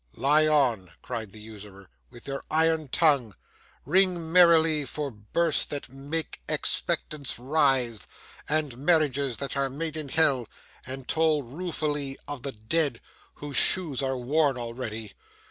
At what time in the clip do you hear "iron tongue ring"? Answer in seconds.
2.49-4.31